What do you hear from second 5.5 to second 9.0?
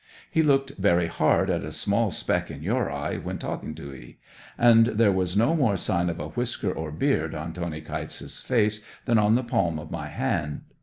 more sign of a whisker or beard on Tony Kytes's face